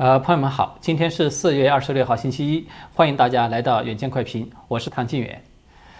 [0.00, 5.38] 呃，朋友们好，今天是四月二十六号，星期一，欢迎大家来到远见快评，我是唐晋远。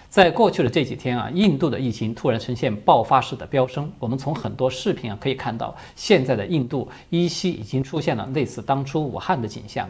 [0.08, 9.86] 在过去的这几天啊，印度的疫情突然呈现爆发式的飙升，我们从很多视频啊可以看到，现在的印度依稀已经出现了类似当初武汉的景象。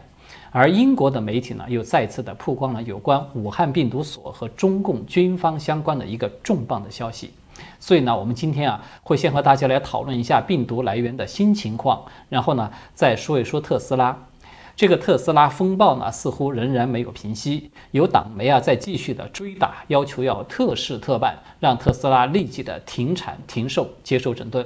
[0.51, 7.31] 而英国的媒体呢，又再次的曝光了有关武汉病毒所和中共军方相关的一个重磅的消息。
[7.79, 14.27] 所以呢，我们今天啊，会先和大家来讨论一下病毒来源的新情况，然后呢，再说一说特斯拉。
[14.73, 24.65] 这个特斯拉风暴呢，似乎仍然没有平息，有党媒啊在继续的追打，要求要特事特办，让特斯拉立即的停产停售，接受整顿。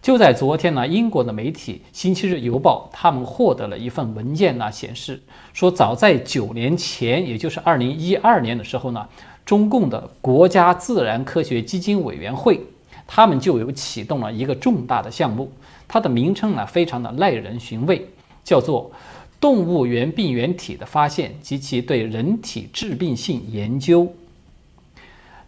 [0.00, 5.20] 就在昨天呢，英国的媒体《星期日邮报》他们获得了一份文件呢，显示
[5.52, 9.06] 说，早在九年前，也就是二零一二年的时候呢。
[9.48, 12.60] 中共的国家自然科学基金委员会，
[13.06, 15.50] 他们就有启动了一个重大的项目，
[15.88, 18.06] 它的名称呢非常的耐人寻味，
[18.44, 18.90] 叫做
[19.40, 24.12] “动物原病原体的发现及其对人体致病性研究”。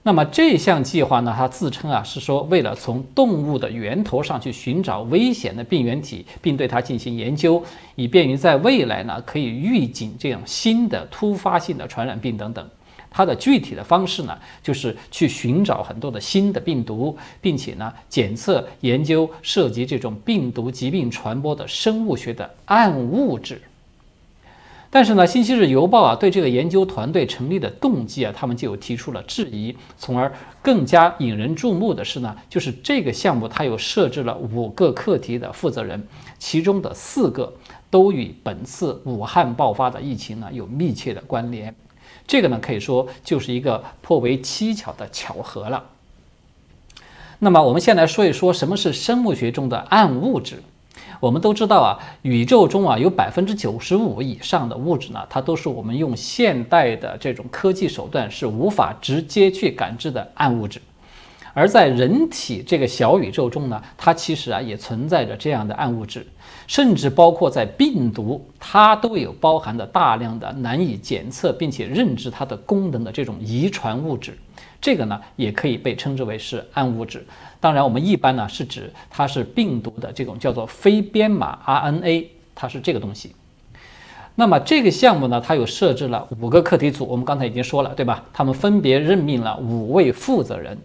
[0.03, 7.63] 那么这项计划呢，它自称啊是说为了从动物的源头上去寻找危险的病原体，并对它进行研究，
[7.97, 12.67] 以便于在未来呢可以预警这样新的突发性的传染病等等。
[13.11, 23.61] 它的具体的方式呢，就是去寻找很多的新的病毒，并且呢，检测研究涉及这种病毒疾病传播的生物学的暗物质。
[24.93, 29.73] 但是呢，《星期日邮报》啊，对这个研究团队成立的动机啊，他们就有提出了质疑。
[29.97, 36.05] 从而更加引人注目的是呢，就是这个项目它有设置了五个课题的负责人，
[36.41, 37.53] 其中的四个
[37.89, 41.73] 都与本次武汉爆发的疫情呢有密切的关联。
[42.31, 45.83] 这个呢，可以说就是一个颇为蹊跷的巧合了。
[47.41, 50.63] 那么，我们先来说一说什么是生物学中的暗物质。
[51.19, 60.81] 我们都知道啊，宇宙中啊有百分之九十五以上的物质呢，它都是我们用现代的这种科技手段是无法直接去感知的暗物质。
[61.53, 66.27] 而在人体这个小宇宙中呢，它其实啊也存在着这样的暗物质，
[66.67, 74.39] 甚至包括在病毒，它都有包含的大量的难以检测并且认知它的功能的这种遗传物质，
[74.81, 77.27] 这个呢也可以被称之为是暗物质。
[77.59, 83.35] 当然，我们一般呢是指它是病毒的这种叫做非编码 RNA，它是这个东西。
[84.37, 88.25] 那么这个项目呢，它有设置了五个课题组，我们刚才已经说了，对吧？
[88.33, 90.79] 他们分别任命了五位负责人。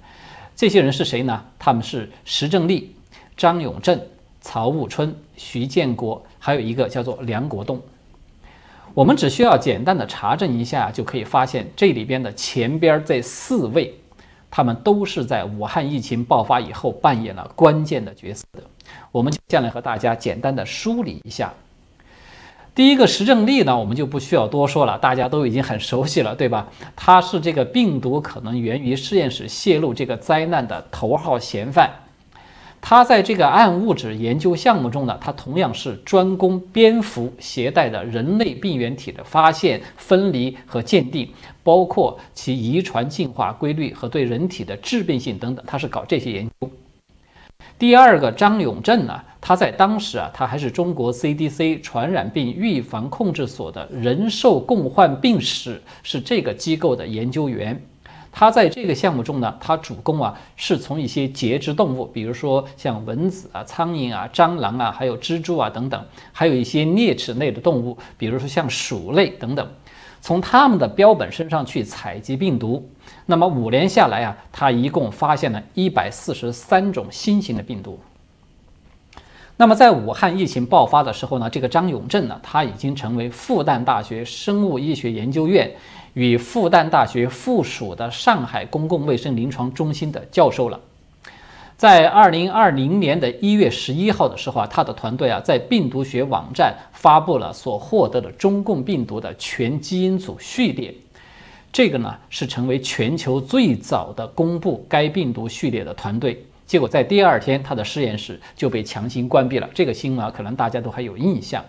[0.56, 1.44] 这些人是谁呢？
[1.60, 2.96] 他们是石正丽、
[3.36, 4.00] 张永正、
[4.40, 7.82] 曹务春、徐建国，还有一个叫做梁国栋。
[8.94, 13.94] 我们只需要简单的查证一下，就可以发现这里边的前边这四位，
[14.50, 18.64] 他们都是在武汉疫情爆发以后扮演了关键的角色的。
[19.12, 21.54] 我们接下来和大家简单的梳理一下。
[22.76, 26.68] 第一个石正丽呢，我们就不需要多说了，大家都已经很熟悉了，对吧？
[26.94, 31.90] 他是这个病毒可能源于实验室泄露这个灾难的头号嫌犯。
[32.82, 41.28] 他在这个暗物质研究项目中呢，他同样是专攻蝙蝠携带的人类病原体的发现、分离和鉴定，
[41.64, 46.70] 包括其遗传进化规律和对人体的致病性等等，他是搞这些研究。
[47.80, 57.80] 第二个张永正呢，他在当时啊，他还是中国 CDC 传染病预防控制所的人兽共患病室，是这个机构的研究员。
[58.32, 69.70] 他在这个项目中呢，他主攻啊，是从一些节肢动物，比如说像蚊子啊、苍蝇啊、蟑螂啊，还有蜘蛛啊等等，还有一些啮齿类的动物，比如说像鼠类等等。
[70.22, 72.90] 从他们的标本身上去采集病毒，
[73.28, 78.00] 那么五年下来啊，他一共发现了一百四十三种新型的病毒。
[79.58, 85.72] 那么在武汉疫情爆发的时候呢，这个张永正呢，他已经成为复旦大学生物医学研究院
[86.14, 90.78] 与复旦大学附属的上海公共卫生临床中心的教授了。
[91.78, 100.94] 在二零二零年的一月十一号的时候啊，他的团队啊在病毒学网站发布了所获得的中共病毒的全基因组序列，
[101.72, 106.46] 这个呢是成为全球最早的公布该病毒序列的团队。
[106.66, 109.70] 结果在第二天，他的实验室就被强行关闭了。
[109.74, 111.64] 这个新闻可能大家都还有印象。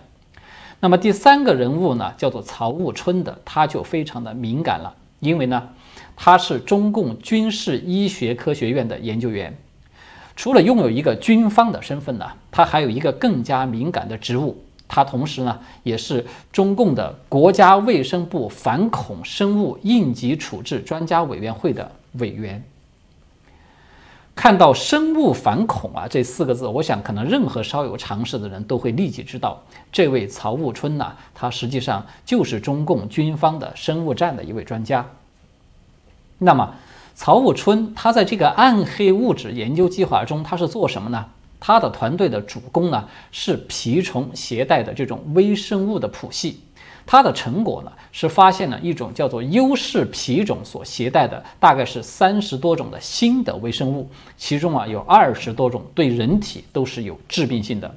[0.79, 5.69] 那么第三个人物呢，叫做曹务春的，他就非常的敏感了，因为呢
[6.15, 9.55] 他是中共军事医学科学院的研究员。
[10.35, 14.55] 除了拥有一个军方的身份呢，他还有一个更加敏感的职务，
[14.87, 22.63] 他同时呢也是中共的国家卫生部反恐生物应急处置专家委员会的委员。
[24.37, 29.59] 看到“生物反恐”啊这四个字，我想可能任何稍有常识的人都会立即知道，
[29.91, 35.03] 这位曹务春呢，他实际上就是中共军方的生物战的一位专家。
[36.37, 36.75] 那么，
[37.15, 41.25] 曹务春他在这个暗黑物质研究计划中，他是做什么呢？
[41.59, 46.61] 他的团队的主攻呢是蜱虫携带的这种微生物的谱系。
[47.07, 57.89] 它的成果呢，是发现了一种叫做优势皮种所携带的，大概是三十多种的新的微生物，其中啊有二十多种对人体都是有致病性的。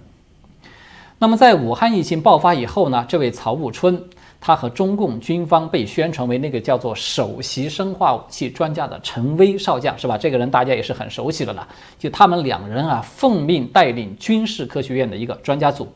[1.19, 4.01] 那么在武汉疫情爆发以后呢，这位曹武春，
[4.41, 10.17] 他和中共军方被宣传为那个叫做首席生化武器专家的陈威少将，是吧？
[10.17, 11.67] 这个人大家也是很熟悉的了。
[11.99, 15.93] 就他们两人啊，奉命带领军事科学院的一个专家组，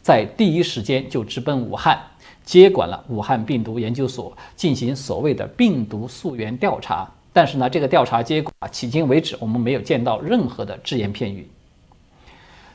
[0.00, 2.00] 在第一时间就直奔武汉。
[2.46, 7.06] 接管了武汉病毒研究所，进行所谓的病毒溯源调查。
[7.32, 11.46] 但是呢，这个调查结果啊，迄今为止我们没有见到任何的只言片语。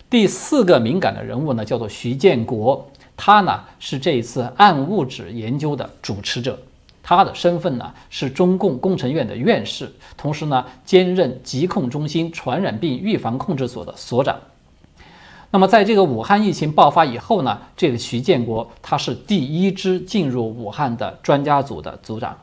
[0.09, 2.85] 第四个敏感的人物呢，叫做徐建国，
[3.15, 6.59] 他呢是这一次暗物质研究的主持者，
[7.01, 14.37] 他的身份呢是中共工程院的院士，同时呢兼任疾控中心传染病预防控制所的所长。
[15.53, 22.37] 那么，在这个武汉疫情爆发以后呢，这个徐建国他是第一支进入武汉的专家组的组长。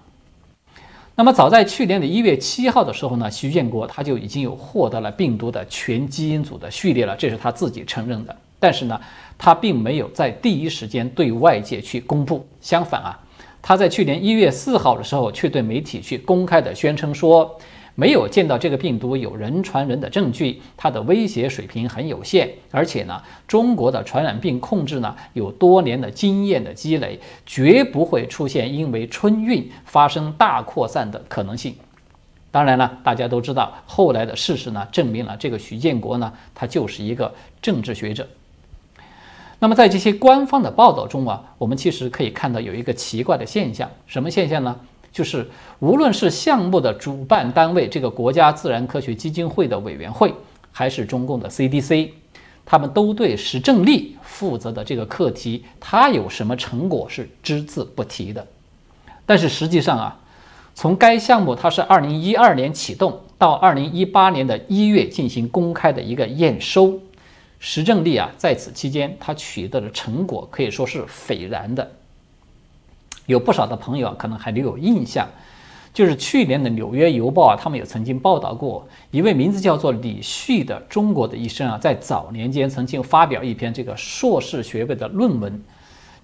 [1.15, 8.37] 那么，早在去年的一月七号的时候呢，徐建国他就已经有获得了病毒的全基因组的序列了，这是他自己承认的。
[8.61, 9.01] 但是呢，
[9.39, 12.47] 他并没有在第一时间对外界去公布。
[12.61, 13.19] 相反啊，
[13.63, 17.59] 他在去年一月四号的时候，却对媒体去公开的宣称说。
[18.01, 31.75] 没有见到这个病毒有人传人的证据，它的威胁水平很有限，而且呢，中国的传染病控制呢有多年的经验的积累，绝不会出现因为春运发生大扩散的可能性。
[32.53, 38.25] 当然了，大家都知道，后来的事实呢证明了这个徐建国呢，他就是一个政治学者。
[39.59, 44.77] 那么在这些官方的报道中啊，我们其实可以看到有一个奇怪的现象，什么现象呢？
[45.19, 45.45] 就是
[45.81, 50.33] 无论是项目的主办单位这个国家自然科学基金会的委员会，
[50.71, 52.11] 还是中共的 CDC，
[52.65, 58.47] 他们都对石正丽负责的这个课题，他有什么成果是只字不提的。
[59.27, 60.21] 但是实际上啊，
[60.73, 66.97] 从该项目它是二零一二年启动到二零一八年的一月进行公开的一个验收，
[67.59, 71.91] 石正丽啊在此期间他取得的成果可以说是斐然的。
[73.29, 75.29] 有不少的朋友啊，可能还留有印象，
[75.93, 85.63] 就是去年的《纽约邮报》啊，他们也曾经报道过一位名字叫做李旭的中国的医生啊，在早年间曾经发表一篇这个硕士学位的论文。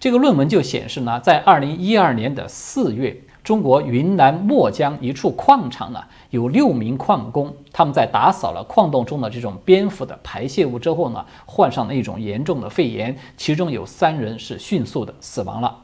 [0.00, 15.83] 这个论文就显示呢，在二零一二年的四月，中国云南墨江一处矿场呢，有六名矿工，他们在打扫了矿洞中的这种蝙蝠的排泄物之后呢，患上了一种严重的肺炎，其中有三人是迅速的死亡了。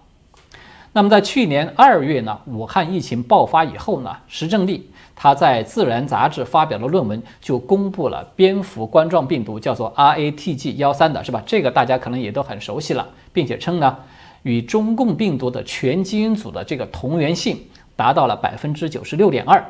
[0.92, 11.40] 那么在去年二月呢，武汉疫情爆发以后呢，石正丽他在《自然》杂志发表了论文，就公布了蝙蝠冠状病毒叫做 RATG 幺三的，是吧？
[11.46, 13.98] 这个大家可能也都很熟悉了，并且称呢，
[14.42, 17.56] 与中共病毒的全基因组的这个同源性
[17.94, 19.64] 达到了百分之九十六点二。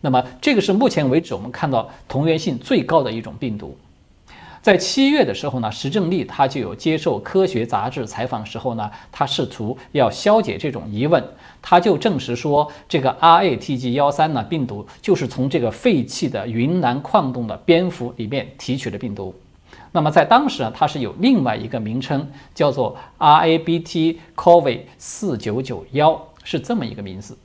[0.00, 3.76] 那么这个是目前为止我们看到同源性最高的一种病毒。
[4.64, 11.22] 在七月的时候呢，石正丽他就有接受科学杂志采访时候呢，他试图要消解这种疑问，
[11.60, 19.34] 他就证实说，这个 RATG 幺三呢病毒就是从这个废弃的云南矿洞的蝙蝠里面提取的病毒。
[19.92, 27.36] 那么在当时啊，它是有另外一个名称，叫做 RABT-CoV 四九九幺，是这么一个名字。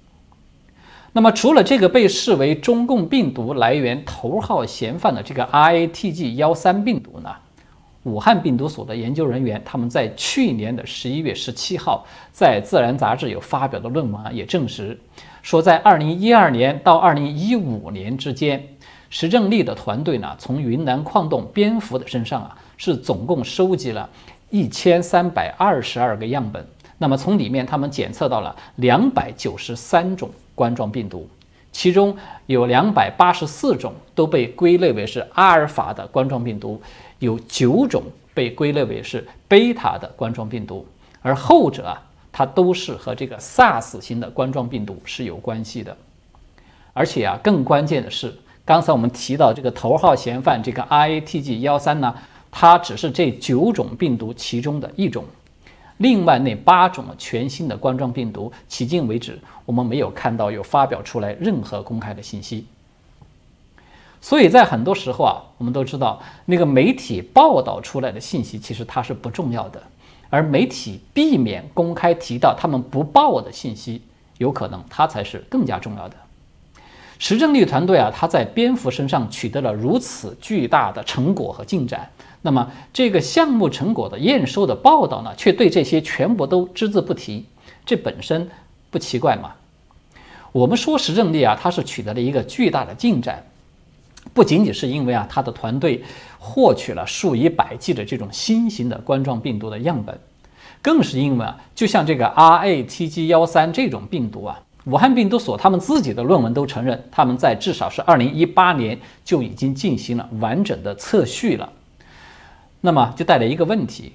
[1.11, 7.35] 那么，除了这个被视为中共病毒来源头号嫌犯的这个 RATG 幺三病毒呢，
[8.03, 14.97] 武汉病毒所的研究人员他们在去年的十一月十七号在《自然》杂志有发表的论文啊，也证实
[15.41, 18.63] 说，在二零一二年到二零一五年之间，
[19.09, 24.07] 石正丽的团队呢，从云南矿洞蝙蝠的身上啊，是总共收集了
[24.51, 26.63] 一千三百二十二个样本。
[26.99, 30.29] 那么从里面他们检测到了两百九十三种。
[30.59, 31.25] 冠状病毒，
[31.71, 36.81] 其中有两百八十四种都被归类为是阿尔法的冠状病毒，
[37.19, 40.85] 有九种被归类为是贝塔的冠状病毒，
[41.21, 45.95] 而后者啊，它都是和这个 SARS 型的冠状病毒是有关系的。
[46.91, 48.35] 而且啊，更关键的是，
[48.65, 52.13] 刚才我们提到这个头号嫌犯这个 RATG 幺三呢，
[52.51, 55.23] 它只是这九种病毒其中的一种。
[55.99, 62.65] 另外那八种全新的冠状病毒，迄今为止我们没有看到有发表出来任何公开的信息。
[64.21, 69.81] 所以在很多时候啊，我们都知道那个媒体报道出来的信息其实它是不重要的，
[70.29, 74.01] 而媒体避免公开提到他们不报的信息，
[74.37, 76.15] 有可能它才是更加重要的。
[77.17, 82.09] 石正丽团队啊，他在蝙蝠身上取得了如此巨大的成果和进展，
[82.41, 87.45] 那么这个项目成果的验收的报道呢，却对这些全部都只字不提，
[87.85, 88.49] 这本身
[88.89, 89.51] 不奇怪吗？
[90.51, 93.45] 我们说石正丽啊，他是取得了一个巨大的进展，
[94.33, 96.03] 不仅仅是因为啊，他的团队
[96.39, 100.17] 获取了数以百计的这种新型的冠状病毒的样本，
[100.81, 104.59] 更是因为啊，就像这个 RATG 幺三这种病毒啊。
[104.85, 111.69] 武汉病毒所他们自己的论文都承认，他们在至少是二零一八年就已经进行了完整的测序了。
[112.81, 114.13] 那么就带来一个问题，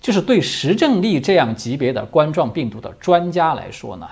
[0.00, 4.06] 就是对石正丽这样级别的冠状病毒的专家来说呢，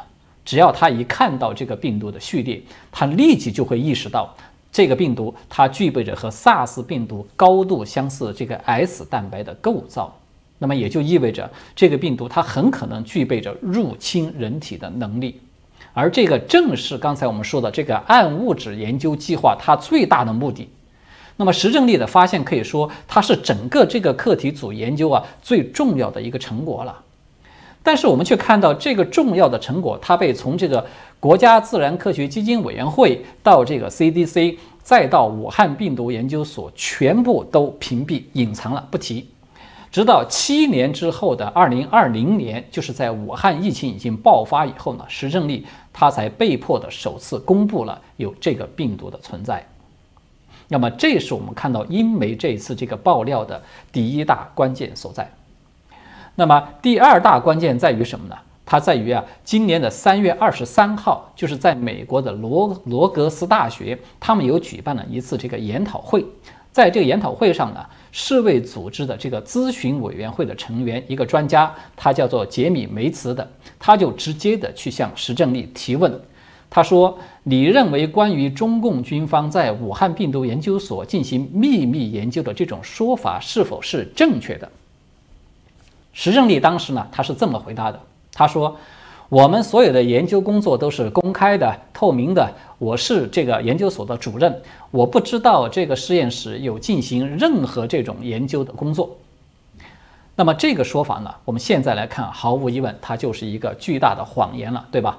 [0.44, 4.34] 只要他一看到这个病毒的序列，他立即就会意识到
[4.72, 10.16] 这个病毒它具备着和 SARS 病毒高度相似的这个 S 蛋白的构造。
[10.58, 15.40] 那么也就意味着这个病毒它很可能具备着入侵人体的能力。
[15.92, 20.68] 而这个正是刚才我们说的这个暗物质研究计划它最大的目的。
[21.40, 27.02] 那么石正丽的发现可以说它是整个这个课题组研究啊最重要的一个成果了。
[27.82, 30.84] 但是我们却看到这个重要的成果，它被从这个
[31.18, 39.26] 国家自然科学基金委员会到这个 CDC 再到武汉病毒研究所全部都屏蔽、隐藏了不提。
[39.90, 49.66] 直到七年之后的二零二零年，就是在武汉疫情已经爆发以后呢，石正丽他才被迫的首次公布了有这个病毒的存在。
[50.72, 53.60] 那么，这是我们看到英媒这一次这个爆料的
[53.90, 55.28] 第一大关键所在。
[56.36, 58.36] 那么，第二大关键在于什么呢？
[58.64, 66.24] 它在于啊，今年的三月二十三号，就是在美国的罗罗格斯大学，他们有举办了一次这个研讨会。
[66.70, 67.84] 在这个研讨会上呢。
[68.12, 73.48] 世卫组织的这个咨询委员会的成员，一个专家，他叫做杰米梅茨的，
[73.78, 76.20] 他就直接的去向石正丽提问。
[76.70, 84.70] 他说：“你认为关于中共军方在武汉病毒研究所进行秘密研究的这种说法是否是正确的？”
[86.14, 88.00] 石正丽当时呢，他是这么回答的，
[88.32, 88.76] 他说。
[89.30, 92.52] 我们所有的研究工作都是公开的、透明的。
[92.78, 94.60] 我是这个研究所的主任，
[94.90, 99.16] 我不知道这个实验室有进行任何这种研究的工作。
[100.34, 101.32] 那么这个说法呢？
[101.44, 105.16] 我们现在来看，毫无疑问，它就是一个巨大的谎言了，对吧？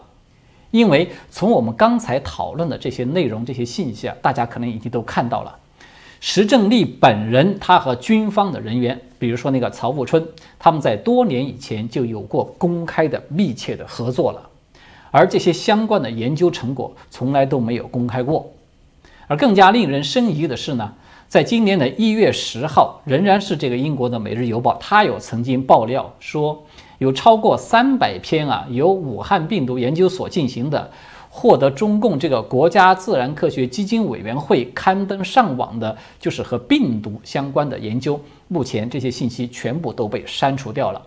[0.72, 5.56] 因为从我们刚才讨论的这些内容、这些信息啊，大家可能已经都看到了。
[6.20, 10.24] 石正丽本人，他和军方的人员，比如说那个曹富春，
[10.60, 14.50] 他们在多年以前就有过公开的密切的合作了，
[15.10, 18.50] 而这些相关的研究成果从来都没有公开过。
[19.28, 20.94] 而更加令人生疑的是呢，
[21.28, 26.64] 在今年的一月十号，仍然是这个英国的《每日邮报》，它有曾经爆料说，
[27.02, 30.92] 有超过三百篇啊，由武汉病毒研究所进行的。
[31.34, 38.20] 获得中共这个国家自然科学基金委员会刊登上网的，就是和病毒相关的研究。
[38.50, 41.02] 目前这些信息全部都被删除掉了，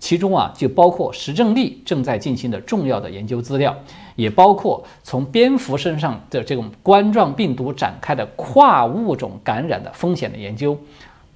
[0.00, 3.76] 其中啊就包括石正丽正在进行的重要的研究资料，
[4.16, 10.76] 也包括从蝙蝠身上的这种冠状病毒展开的跨物种感染的风险的研究。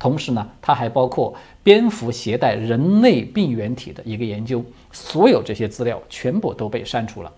[0.00, 4.64] 同时呢，它还包括蝙蝠携带人类病原体的一个研究。
[4.90, 7.30] 所有这些资料全部都被删除了。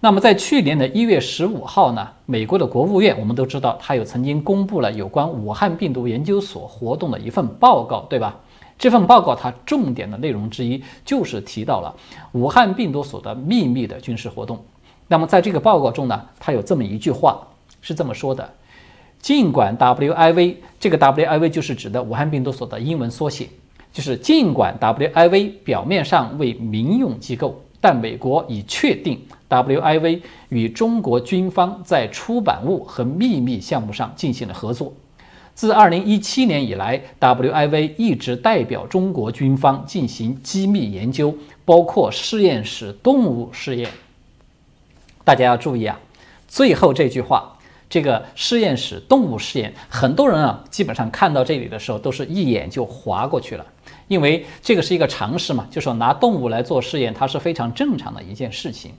[0.00, 8.38] 那么，在去年的一月十五号呢，美国的国务院，我们都知道，它有曾经公布了有关武汉病毒研究所活动的一份报告，对吧？
[8.76, 11.94] 这份报告它重点的内容之一就是提到了
[12.32, 14.62] 武汉病毒所的秘密的军事活动。
[15.08, 17.46] 那么，在这个报告中呢，它有这么一句话
[17.80, 18.52] 是这么说的：
[19.24, 23.48] 尽管 WIV 这个 WIV 就是指的武汉病毒所的英文缩写，
[23.90, 27.58] 就是尽管 WIV 表面上为民用机构。
[27.80, 34.92] 但美国已确定，WIV 与中国军方在出版物和秘密项目上进行了合作。
[35.54, 43.88] 自2017年以来，WIV 一直代表中国军方进行机密研究，包括实验室动物试验。
[45.24, 45.98] 大家要注意啊，
[46.46, 47.53] 最后这句话，
[47.94, 53.64] 这个实验室动物试验，很多人啊，基本上看到这里的时候，都是一眼就划过去了。
[54.08, 58.90] 因为这个是一个常识嘛，就说拿动物来做试验，它是非常正常的一件事情。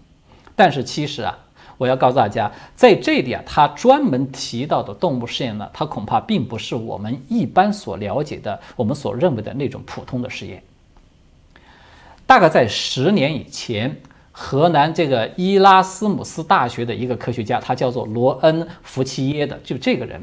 [0.55, 1.37] 但是其实啊，
[1.77, 10.63] 我要告诉大家，在这里啊，他专门提到的动物试验呢，它恐怕并不是我们一般所了解的、我们所认为的那种普通的试验。
[12.25, 13.93] 大概在十年以前，
[14.37, 20.21] 河南这个伊拉斯姆斯大学的一个科学家，他叫做罗恩·福奇耶的，就这个人，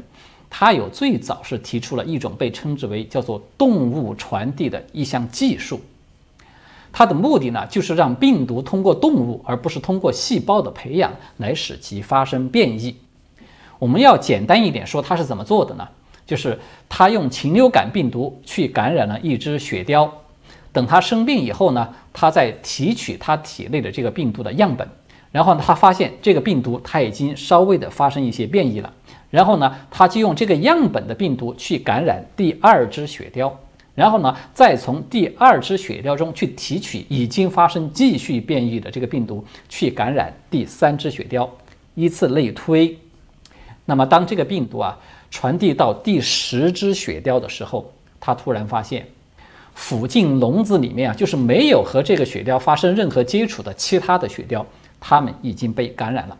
[0.51, 5.81] 他有最早是提出了一种被称之为叫做动物传递的一项技术。
[6.91, 12.95] 它的目的呢，就是让病毒通过动物，而不是通过细胞的培养来使其发生变异。
[13.79, 15.87] 我们要简单一点说，它是怎么做的呢？
[16.25, 20.09] 就是他用禽流感病毒去感染了一只雪貂，
[20.73, 24.85] 等他生病以后呢，他再提取他体内的这个病毒的样本，
[25.31, 28.93] 然后，他发现这个病毒它已经稍微的发生一些变异了，
[29.29, 33.51] 然后呢，他就用这个样本的病毒去感染第二只雪貂。
[33.95, 41.47] 然后呢，再从第二只雪貂中去提取已经发生继续变异的这个病毒，去感染第三只雪貂，
[41.93, 42.97] 依次类推。
[43.85, 44.97] 那么，当这个病毒啊
[45.29, 49.07] 传递到第十只雪貂的时候，他突然发现，
[49.75, 54.63] 附近笼子里面啊，就是没有和这个雪貂发生任何接触的其他的雪貂，
[54.99, 56.37] 它们已经被感染了。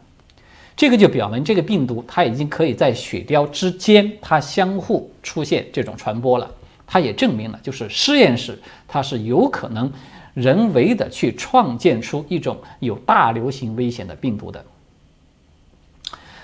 [0.76, 6.50] 这个就表明这个病毒它已经可以在雪貂之间，它相互出现这种传播了。
[6.86, 9.92] 它也证明了，就是实验室它是有可能
[10.34, 14.64] 人为的去创建出一种有大流行危险的病毒的。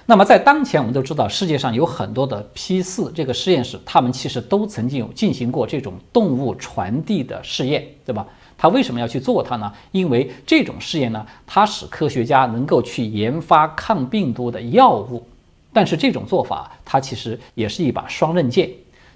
[0.09, 8.25] 那么在当前，我们都知道世界上有很多的 P 四这个实验室，他们其实都曾经有进行过这种动物传递的试验，对吧？
[8.57, 9.71] 他为什么要去做它呢？
[9.91, 15.23] 因为这种试验呢，它使科学家能够去研发抗病毒的药物。
[15.71, 18.67] 但是这种做法，它其实也是一把双刃剑。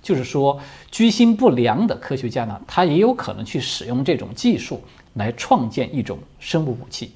[0.04, 0.60] 就是说，
[0.92, 4.80] 居心不良的科学家呢，他也有可能去使用这种技术
[5.16, 7.14] 来创建一种生物武器。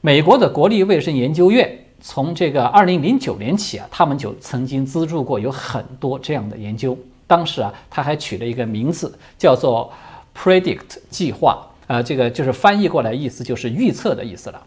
[0.00, 6.94] 美国的国立卫生研究院从这个二零零九年起啊，他们就曾经资助过有很多这样的研究。
[7.26, 9.90] 当时啊，他还取了一个名字，叫做
[10.36, 14.62] “Predict 计划”，呃，这个就是翻译过来意思就是预测的意思了。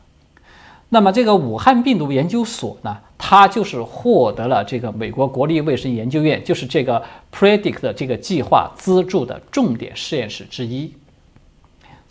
[0.89, 6.99] 那么这个武汉病毒研究所呢，它就是获得了这个美国国立卫生研究院，就是这个
[7.31, 10.91] Predict 的这个计划资助的重点实验室之一。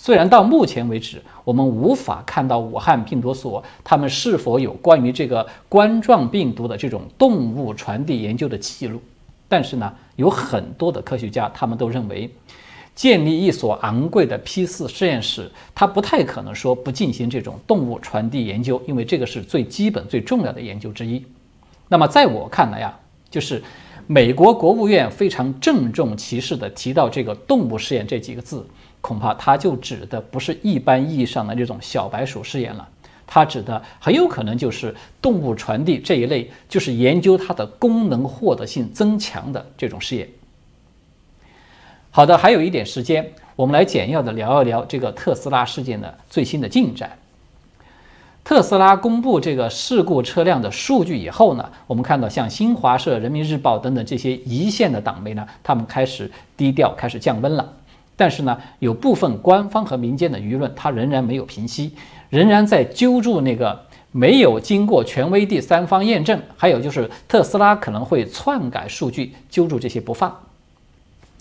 [0.06, 9.02] 虽然到目前为止，我们无法看到武汉病毒所他们是否有关于这个冠状病毒的这种动物传递研究的记录，
[9.48, 12.30] 但是呢，有很多的科学家他们都认为。
[12.94, 21.22] 建立一所昂贵的 P 四实验室，它不太可能说不进行这种动物传递研究，因为这个是最基本、最重要的研究之一。
[21.88, 22.96] 那么，在我看来啊，
[23.28, 23.60] 就是
[24.06, 28.64] 美国国务院非常郑重其事地提到这个动物试验这几个字，
[29.06, 32.88] 恐怕它就指的不是一般意义上的这种小白鼠试验了，
[33.24, 34.92] 它指的很有可能就是
[35.22, 40.28] 动物传递这一类，就是研究它的功能获得性增强的这种试验。
[42.10, 47.16] 好的，还有一点时间，我们来简要的聊一聊这个特斯拉事件的最新的进展。
[48.42, 57.72] 特斯拉公布这个事故车辆的数据以后呢，我们看到像新华社、人民日报等等这些一线的党媒呢，他们开始低调，开始降温了。
[58.16, 61.92] 但是呢，有部分官方和民间的舆论，它仍然没有平息，
[62.30, 70.34] 仍然在揪住那个没有经过权威第三方验证，还有就是特斯拉可能会篡改数据，揪住这些不放。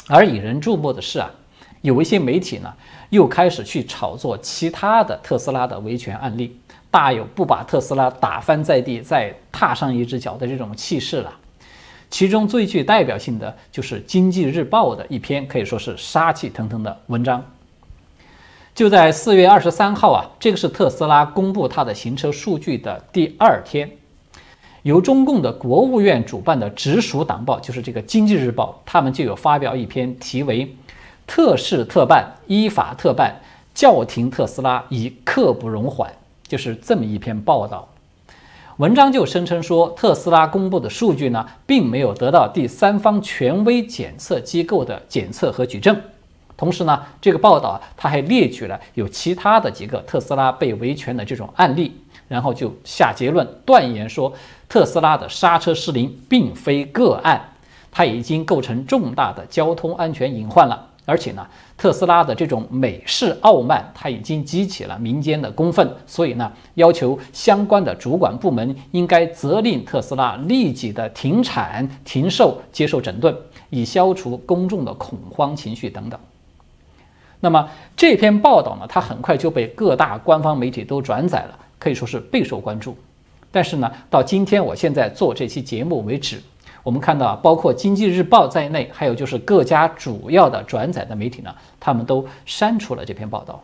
[0.08, 1.32] 而引人注目的是啊，
[1.82, 2.74] 有一些媒体呢
[3.10, 6.60] 又开始去炒作其他的特斯拉的维权案例，
[6.92, 11.34] 大有不把特斯拉打翻在地再踏上一只脚的这种气势了。
[12.16, 17.44] 其中最具代表性的就是《经济日报》的一篇可以说是杀气腾腾的文章。
[18.74, 23.92] 就在四月二十三号啊，这个是特斯拉公布它的行车数据的第二天。
[24.84, 30.66] 由中共的国务院主办的直属党报，就是这个《经济日报》，他们就有发表一篇题为
[31.28, 33.36] 《特事特办，依法特办，
[33.74, 36.10] 叫停特斯拉已刻不容缓》，
[36.48, 37.86] 就是这么一篇报道。
[38.78, 45.96] 文章就声称说，特斯拉公布的数据呢，并没有得到第三方权威检测机构的检测和举证。
[46.58, 51.96] 同时呢，这个报道啊，他还列举了有其他的几个特斯拉被维权的这种案例。
[52.28, 54.34] 然后就下结论，断言说
[54.68, 57.54] 特斯拉的刹车失灵并非个案，
[57.92, 60.90] 它已经构成重大的交通安全隐患了。
[61.06, 73.36] 而且呢，特斯拉的这种美式傲慢，它已经激起了民间的公愤，所以呢，要求相关的主管部门应该责令特斯拉立即的停产、停售、接受整顿，
[73.70, 76.20] 以消除公众的恐慌情绪等等。
[77.40, 81.60] 那么这篇报道呢，它很快就被各大官方媒体都转载了。
[81.78, 82.98] 可以说是备受关注，
[83.52, 86.42] 但是呢，到今天我现在做这期节目为止，
[86.86, 93.60] 我们看到啊包括《经济日报》在内，还有就是各家主要的转载的媒体呢，他们都删除了这篇报道。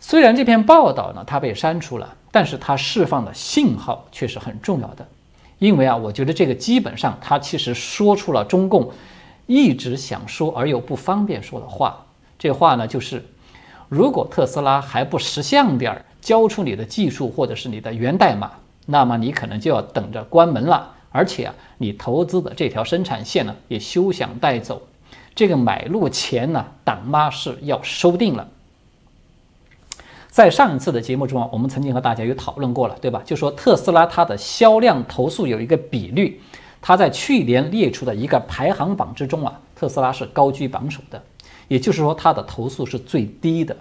[0.00, 5.06] 虽然这篇报道呢它被删除了，但是它释放的信号却是很重要的。
[5.60, 8.90] 因为啊，我觉得这个基本上它其实说出了中共
[9.46, 12.04] 一直想说而又不方便说的话。
[12.36, 13.24] 这话呢就是，
[13.88, 18.50] 如果特斯拉还不识相点儿，交出你的技术或者是你的源代码，
[18.86, 20.96] 那么你可能就要等着关门了。
[21.18, 24.80] 而且啊，你投资的这条生产线呢，也休想带走。
[25.34, 28.46] 这个买路钱呢，党妈是要收定了。
[30.28, 33.20] 在上一次的节目中啊，我们曾经和大家有讨论过了，对吧？
[33.24, 36.40] 就说特斯拉它的销量投诉有一个比率，
[36.80, 41.20] 它在去年列出的一个排行榜之中啊，特斯拉是高居榜首的，
[41.66, 43.76] 也就是说它的投诉是最低的。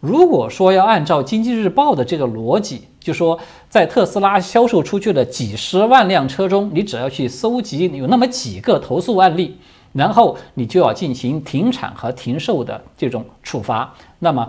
[0.00, 9.58] 如果说要按照经济日报的这个逻辑，就说在特斯拉销售出去的几十万辆车中，你只要去搜集有那么几个投诉案例，
[9.92, 14.48] 然后你就要进行停产和停售的这种处罚，那么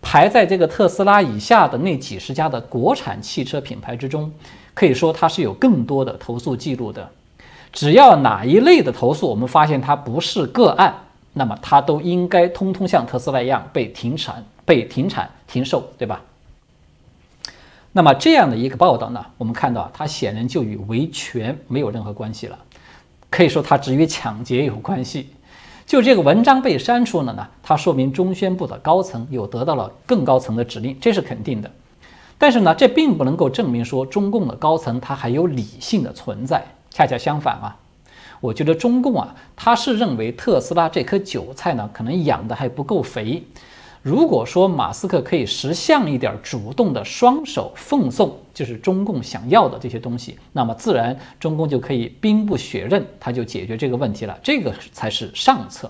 [0.00, 4.30] 排在这个特斯拉以下的那几十家的国产汽车品牌之中，
[4.72, 7.08] 可以说它是有更多的投诉记录的。
[7.72, 10.94] 只要哪一类的投诉我们发现它不是个案，
[11.32, 14.44] 那么它都应该通通像特斯拉一样被停产。
[14.64, 16.22] 被停产停售，对吧？
[17.92, 22.58] 那么这样的一个报道呢，我们看到它显然就与维权没有任何关系了，
[23.28, 25.28] 可以说它只与抢劫有关系。
[25.84, 31.70] 就这个文章被删除了呢，它说明中宣部的高层又得到了更高层的指令，这是肯定的。
[32.38, 37.76] 但是呢，这并不能够证明说中共的高层它还有理性的存在，恰恰相反啊，
[38.40, 43.44] 我觉得中共啊，他是认为特斯拉这颗韭菜呢，可能养的还不够肥。
[44.02, 54.36] 如果说马斯克可以识相一点，主动的双手奉送，就是中共想要的这些东西，那么自然中共就可以兵不血刃，他就解决这个问题了。
[54.42, 55.88] 这个才是上策。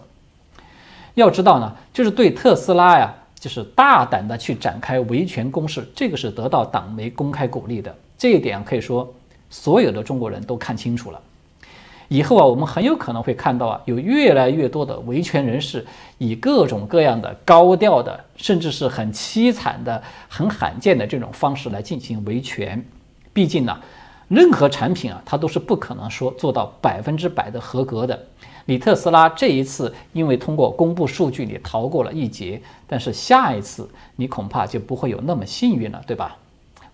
[1.14, 7.94] 要知道呢，就是对特斯拉呀，就是大胆的去展开维权攻势，这个是得到党媒公开鼓励的。
[8.18, 9.10] 这一点可以说，
[9.48, 11.18] 所有的中国人都看清楚了。
[12.08, 15.84] 以后啊，我们很有可能会看到啊，有越来越多的维权人士
[16.18, 22.84] 以各种各样的高调的，甚至是很凄惨的、很罕见的这种方式来进行维权。
[23.32, 23.78] 毕竟呢，
[24.28, 28.18] 任何产品啊，它都是不可能说做到百分之百的合格的。
[28.64, 36.36] 你特斯拉这一次因为通过公布数据，你逃过了一劫，但是下一次你恐怕就不会有那么幸运了，对吧？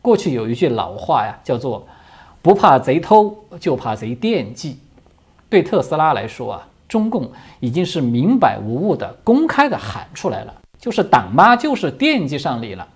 [0.01, 1.87] 过去有一句老话呀，叫做
[2.41, 4.79] “不怕贼偷，就怕贼惦记”。
[5.49, 7.31] 对特斯拉来说啊，中共
[7.61, 12.87] 已经是明摆无误的、公开的喊出来了，就是党妈就是惦记上你了。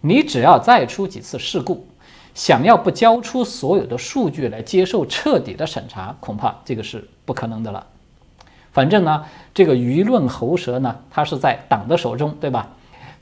[0.00, 1.86] 你只要再出几次事故，
[2.34, 7.86] 想要不交出所有的数据来接受彻底的审查，恐怕这个是不可能的了。
[8.70, 12.68] 反正呢，这个舆论喉舌呢，它是在党的手中，对吧？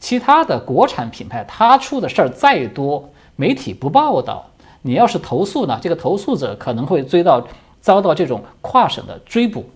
[0.00, 4.44] 其他的国产品牌，它出的事儿再多，媒体不报道，
[4.82, 7.46] 你要是投诉呢，这个投诉者可能会追到。
[7.82, 9.68] 遭到这种跨省的追捕，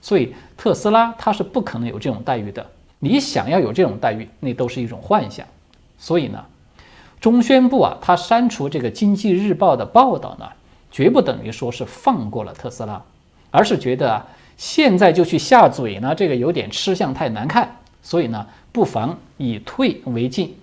[0.00, 2.64] 所以特斯拉它是不可能有这种待遇的。
[3.00, 5.44] 你想要有这种待遇，那都是一种幻想。
[5.98, 6.44] 所以呢，
[7.20, 10.46] 中宣部啊，它删除这个经济日报的报道呢，
[10.90, 13.02] 绝不等于说是放过了特斯拉，
[13.50, 17.76] 而是觉得啊，现在就去下嘴呢，这个有点吃相太难看。
[18.02, 20.54] 所以呢，不妨以退为进，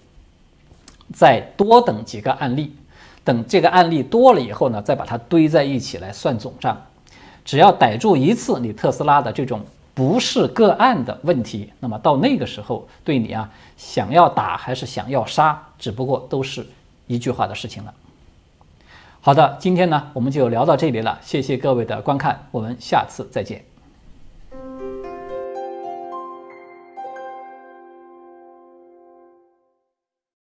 [1.12, 2.76] 再多等几个案例，
[3.24, 6.80] 等这个案例多了以后呢，再把它堆在一起来算总账。
[7.44, 9.62] 只要逮住一次你特斯拉的这种
[9.94, 16.66] 不是个案的问题，那么到那个时候对你啊想要打还是想要杀，只不过都是
[17.08, 17.94] 一句话的事情了。
[19.20, 23.71] 好的，今天呢我们就聊到这里了，谢谢各位的观看，我们下次再见。